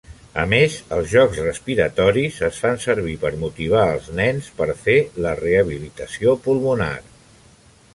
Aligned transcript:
A 0.43 0.43
més, 0.51 0.77
els 0.95 1.11
jocs 1.11 1.41
respiratoris 1.47 2.39
es 2.49 2.57
fan 2.63 2.81
servir 2.87 3.15
per 3.27 3.33
motivar 3.45 3.87
els 3.93 4.11
nens 4.23 4.49
per 4.61 4.73
fer 4.89 4.97
la 5.27 5.39
rehabilitació 5.45 6.39
pulmonar. 6.49 6.95